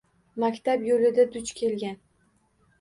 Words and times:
Maktab 0.43 0.87
yo‘lida 0.87 1.27
duch 1.37 1.55
kelgan 1.63 2.03